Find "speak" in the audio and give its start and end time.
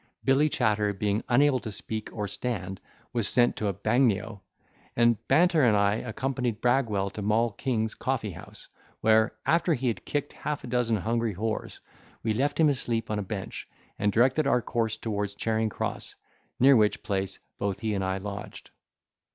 1.71-2.09